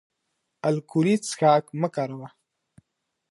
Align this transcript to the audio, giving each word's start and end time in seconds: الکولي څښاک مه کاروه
الکولي 0.67 1.15
څښاک 1.25 1.63
مه 1.81 1.87
کاروه 1.95 2.27